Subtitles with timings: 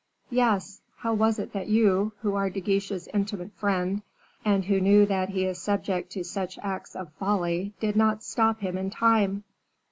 [0.31, 0.81] "Yes.
[0.97, 4.01] How was it that you, who are De Guiche's intimate friend,
[4.43, 8.61] and who know that he is subject to such acts of folly, did not stop
[8.61, 9.43] him in time?"